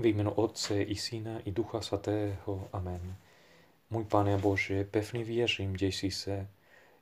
[0.00, 2.68] V jménu Otce i Syna i Ducha Svatého.
[2.72, 3.16] Amen.
[3.90, 6.48] Můj Pane Bože, pevně věřím, dějsi se,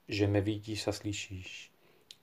[0.08, 1.70] že mě vidíš a slyšíš.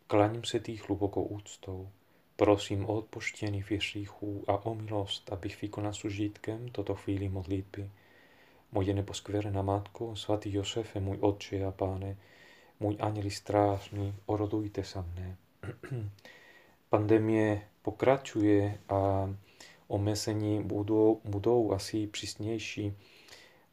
[0.08, 1.90] Klaním se tý hlubokou úctou.
[2.36, 6.05] Prosím o odpoštění hříchů a o milost, abych vykonal s
[6.71, 7.89] toto chvíli modlitby.
[8.71, 12.18] Moje neposkvěrená Matko, svatý Josefe, můj Otče a Páne,
[12.80, 15.38] můj anjeli strážný, orodujte sa mne.
[16.89, 19.30] Pandemie pokračuje a
[19.88, 22.93] omezení budou, budou asi přísnější.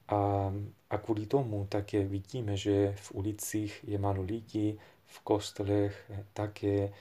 [0.08, 0.52] A,
[0.90, 6.92] a kvůli tomu také vidíme, že v ulicích je málo lidí, v kostelech také,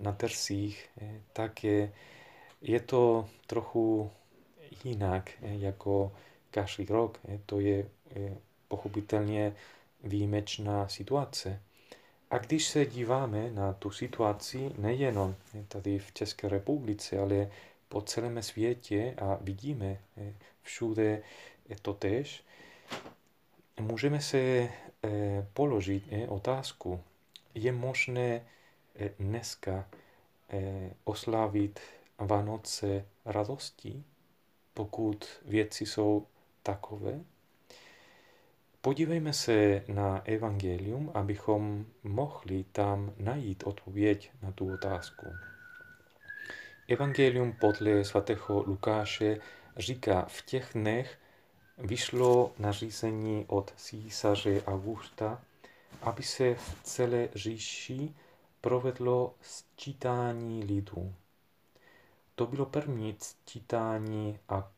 [0.00, 0.88] na tersích
[1.32, 1.92] také.
[2.62, 4.10] Je to trochu
[4.84, 6.12] jinak jako
[6.50, 7.20] každý rok.
[7.46, 7.88] To je
[8.68, 9.54] pochopitelně
[10.04, 11.62] výjimečná situace.
[12.30, 15.34] A když se díváme na tu situaci nejenom
[15.68, 17.50] tady v České republice, ale
[17.92, 21.22] po celém světě a vidíme eh, všude
[21.82, 22.44] to tež,
[23.80, 24.70] můžeme se eh,
[25.52, 27.00] položit eh, otázku,
[27.54, 28.46] je možné
[29.18, 29.88] dneska
[31.04, 31.80] oslavit
[32.18, 34.04] Vánoce radosti,
[34.74, 36.26] pokud věci jsou
[36.62, 37.20] takové?
[38.80, 45.26] Podívejme se na Evangelium, abychom mohli tam najít odpověď na tu otázku.
[46.88, 49.40] Evangelium podle svatého Lukáše
[49.76, 51.18] říká, v těch dnech
[51.78, 55.42] vyšlo nařízení od císaře Augusta,
[56.02, 58.14] aby se v celé říši
[58.60, 61.14] provedlo sčítání lidů.
[62.34, 64.72] To bylo první sčítání a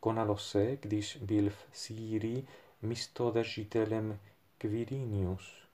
[0.00, 2.46] konalo se, když byl v Sýrii
[2.82, 4.18] místodržitelem
[4.58, 5.68] Quirinius.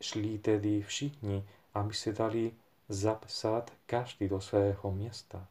[0.00, 1.44] Šli tedy všichni,
[1.74, 2.52] aby se dali
[2.88, 5.46] zapsat každý do svého města.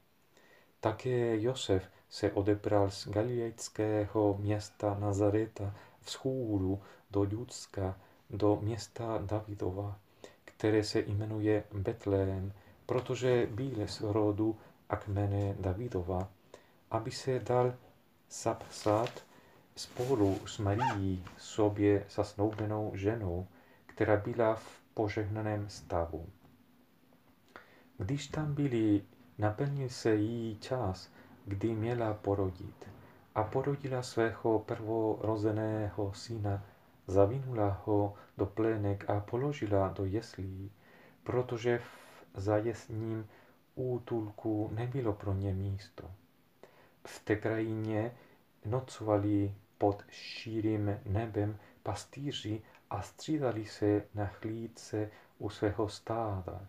[0.79, 5.75] Také Josef se odebral z galilejského města Nazareta
[6.05, 6.81] vzhůru
[7.11, 7.97] do Judska,
[8.29, 9.99] do města Davidova,
[10.45, 12.53] které se jmenuje Betlém,
[12.85, 14.57] protože byl z rodu
[14.89, 16.29] a kmene Davidova,
[16.91, 17.73] aby se dal
[18.29, 19.23] zapsat
[19.75, 23.47] spolu s Marií sobě zasnoubenou ženou,
[23.85, 26.25] která byla v požehnaném stavu.
[27.97, 29.03] Když tam byli,
[29.37, 31.11] naplnil se jí čas,
[31.45, 32.89] kdy měla porodit.
[33.35, 36.63] A porodila svého prvorozeného syna,
[37.07, 40.71] zavinula ho do plének a položila do jeslí,
[41.23, 43.27] protože v zajesním
[43.75, 46.11] útulku nebylo pro ně místo.
[47.05, 48.11] V té krajině
[48.65, 56.67] nocovali pod šírým nebem pastýři a střídali se na chlídce u svého stáda.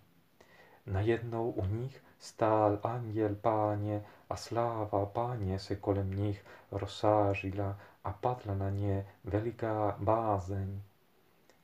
[0.86, 8.54] Najednou u nich stál anděl páně a sláva páně se kolem nich rozsářila a padla
[8.54, 10.82] na ně veliká bázeň.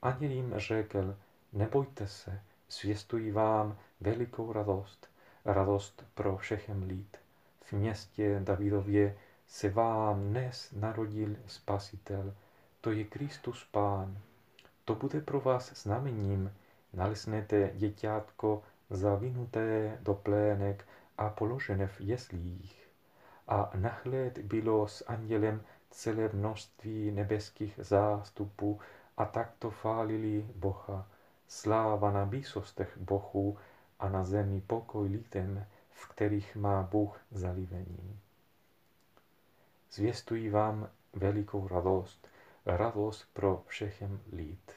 [0.03, 1.17] Anděl jim řekl,
[1.53, 5.11] nebojte se, zvěstuji vám velikou radost,
[5.45, 7.17] radost pro všechen lid.
[7.65, 9.17] V městě Davidově
[9.49, 12.35] se vám dnes narodil Spasitel,
[12.81, 14.19] to je Kristus Pán.
[14.85, 16.53] To bude pro vás znamením,
[16.93, 20.85] naleznete děťátko zavinuté do plének
[21.19, 22.89] a položené v jeslích.
[23.49, 28.81] A nahled bylo s andělem celé množství nebeských zástupů
[29.17, 31.07] a takto fálili Boha.
[31.49, 33.59] Sláva na výsostech Bohu
[34.01, 38.21] a na zemi pokoj lidem, v kterých má Bůh zalivení.
[39.93, 42.29] Zvěstují vám velikou radost,
[42.67, 44.73] radost pro všechen lid.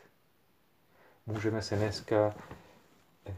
[1.25, 2.35] Můžeme se dneska
[3.25, 3.35] eh,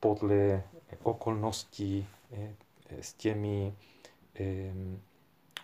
[0.00, 0.62] podle
[1.02, 2.54] okolností eh,
[3.00, 3.74] s těmi
[4.40, 4.72] eh,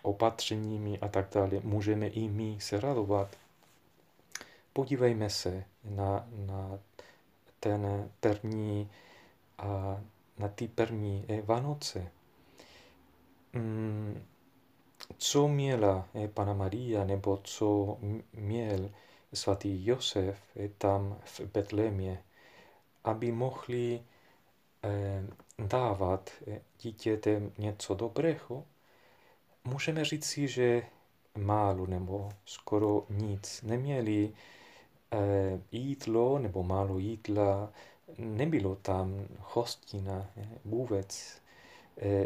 [0.01, 3.35] opatřeními a tak dále, můžeme i my se radovat.
[4.73, 6.79] Podívejme se na, na
[7.59, 8.89] ten první
[9.57, 10.01] a
[10.37, 12.11] na ty první Vánoce.
[13.53, 14.23] Mm,
[15.17, 17.97] co měla Pana Maria nebo co
[18.33, 18.89] měl
[19.33, 20.37] svatý Josef
[20.77, 22.23] tam v Betlémě,
[23.03, 24.01] aby mohli
[24.83, 25.23] Eh,
[25.67, 28.65] dávat eh, dítětem něco dobrého,
[29.63, 30.83] můžeme říci, že
[31.37, 33.61] málo nebo skoro nic.
[33.61, 34.33] Neměli
[35.11, 37.71] eh, jídlo nebo málo jídla,
[38.17, 40.29] nebylo tam hostina
[40.65, 41.41] vůbec,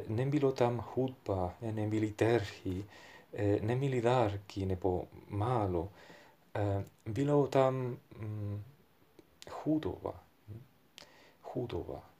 [0.08, 2.86] nebylo tam hudba, nebyly trhy,
[3.62, 5.90] nebyly dárky nebo málo.
[7.06, 8.64] Bylo tam mm,
[9.50, 10.25] chudoba.
[11.56, 12.16] Chudoba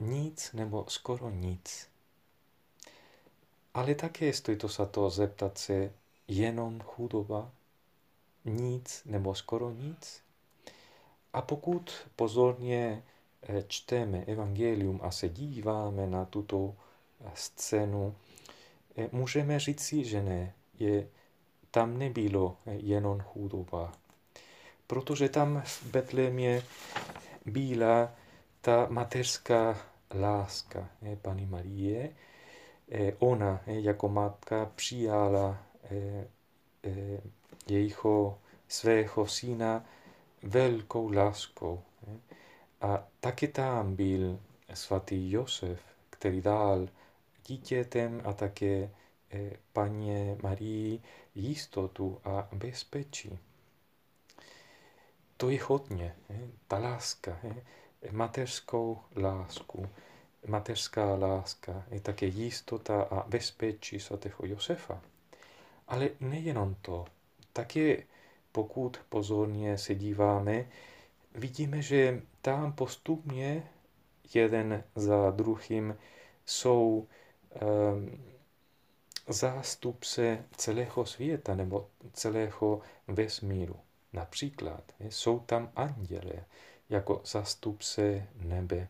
[0.00, 1.88] nic nebo skoro nic.
[3.74, 5.92] Ale také stojí to za to zeptat se,
[6.28, 7.50] jenom chudoba,
[8.44, 10.22] nic nebo skoro nic.
[11.32, 13.02] A pokud pozorně
[13.42, 16.74] eh, čteme evangelium a se díváme na tuto
[17.20, 18.14] eh, scénu,
[18.96, 21.08] eh, můžeme říci, že ne, je,
[21.70, 23.92] tam nebylo jenom chudoba.
[24.86, 26.62] Protože tam v Betlémě
[27.46, 28.10] byla
[28.64, 29.86] ta mateřská
[30.20, 32.10] láska je, Pany Marie.
[33.18, 35.58] Ona jako matka přijala
[37.66, 38.38] jejího
[38.68, 39.84] svého syna
[40.42, 41.82] velkou láskou.
[42.80, 44.40] A taky tam byl
[44.74, 45.80] svatý Josef,
[46.10, 46.88] který dal
[47.46, 48.90] dítětem a také
[49.72, 51.00] paně Marii
[51.34, 53.38] jistotu a bezpečí.
[55.36, 56.16] To je hodně,
[56.68, 57.40] ta láska,
[58.10, 59.88] mateřskou lásku.
[60.46, 65.02] Mateřská láska je také jistota a bezpečí svatého Josefa.
[65.88, 67.04] Ale nejenom to,
[67.52, 68.02] také
[68.52, 70.64] pokud pozorně se díváme,
[71.34, 73.62] vidíme, že tam postupně
[74.34, 75.96] jeden za druhým
[76.46, 77.06] jsou
[77.62, 78.24] um,
[79.28, 83.76] zástupce celého světa nebo celého vesmíru.
[84.12, 86.44] Například jsou tam anděle
[86.94, 88.88] jako zástupce nebe.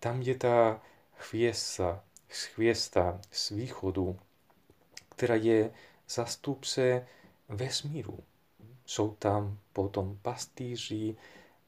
[0.00, 0.80] Tam je ta
[1.16, 4.18] chvěsta, chvěsta z východu,
[5.08, 5.70] která je
[6.08, 7.06] zástupce
[7.48, 8.18] vesmíru.
[8.86, 11.16] Jsou tam potom pastýři,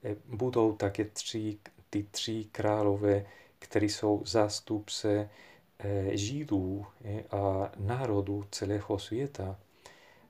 [0.05, 1.59] eh, budou také tři,
[1.91, 3.27] ty tři králové,
[3.59, 5.31] kteří jsou zástupce
[5.79, 9.57] eh, Židů eh, a národů celého světa.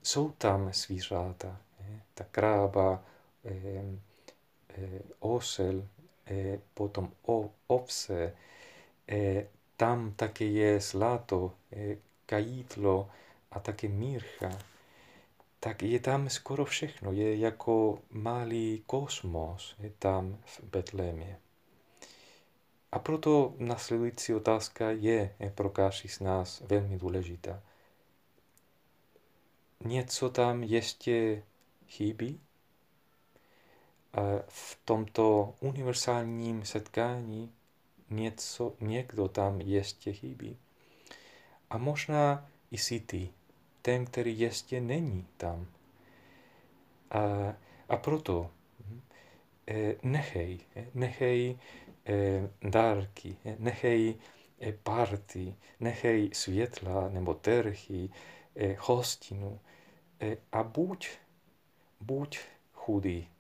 [0.03, 1.61] Jsou tam zvířata,
[2.15, 3.05] ta krába,
[5.19, 5.89] osel,
[6.75, 7.13] potom
[7.67, 8.37] ovce,
[9.77, 11.53] tam také je zlato,
[12.27, 13.11] kajítlo
[13.51, 14.59] a také mírcha
[15.65, 17.13] tak je tam skoro všechno.
[17.13, 21.39] Je jako malý kosmos je tam v Betlémě.
[22.93, 27.63] A proto nasledující otázka je pro každý z nás velmi důležitá.
[29.85, 31.43] Něco tam ještě
[31.89, 32.41] chybí?
[34.49, 37.53] V tomto univerzálním setkání
[38.11, 40.57] něco, někdo tam ještě chybí.
[41.71, 43.31] A možná i si ty
[43.83, 45.67] ten, který ještě není tam.
[47.11, 47.21] A,
[47.89, 48.51] a proto
[49.67, 50.61] eh, nechej,
[50.95, 51.59] nechej
[52.07, 54.15] eh, dárky, nechej
[54.83, 58.11] party, nechej světla nebo terchy,
[58.79, 59.61] hostinu
[60.53, 61.09] a buď,
[62.01, 62.39] buď
[62.73, 63.34] chudý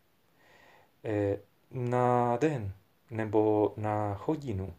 [1.71, 2.73] na den
[3.11, 4.75] nebo na hodinu,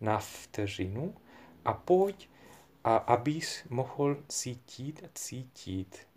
[0.00, 1.14] na vteřinu
[1.64, 2.28] a pojď
[2.84, 6.08] a abys mohl cítit, cítit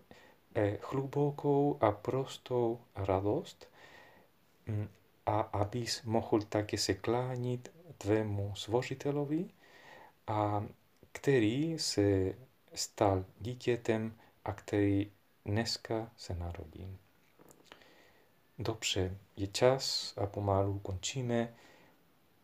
[0.55, 3.69] eh, hlubokou a prostou radost
[4.67, 4.87] mm,
[5.25, 9.49] a abys mohl také se klánit tvému svořitelovi,
[10.27, 10.65] a
[11.11, 12.33] který se
[12.73, 15.11] stal dítětem a který
[15.45, 16.97] dneska se narodí.
[18.59, 21.53] Dobře, je čas a pomalu končíme.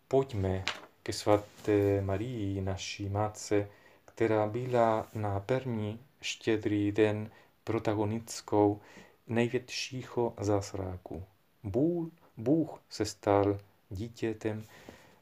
[0.07, 0.63] Pojďme
[1.03, 3.69] ke svaté Marii, naší matce,
[4.05, 7.31] která byla na první štědrý den
[7.63, 8.81] protagonistkou
[9.27, 11.23] největšího zázraku.
[11.63, 14.65] Bůh, Bůh se stal dítětem,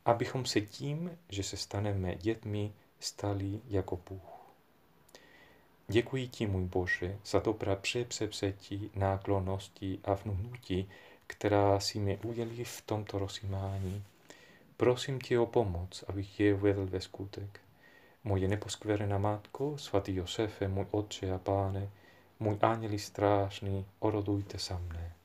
[0.06, 4.37] abychom se tím, že se staneme dětmi, stali jako Bůh.
[5.89, 10.89] Děkuji ti, můj Bože, za to přepřepsetí, náklonosti a vnutí,
[11.27, 14.03] která si mi udělí v tomto rozjímání.
[14.77, 17.60] Prosím tě o pomoc, abych je uvedl ve skutek.
[18.24, 21.89] Moje neposkverená matko, svatý Josefe, můj otče a páne,
[22.39, 25.16] můj ángeli strážný, orodujte sa mne.